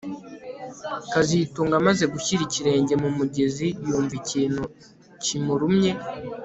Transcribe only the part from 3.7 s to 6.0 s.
yumva ikintu kimurumye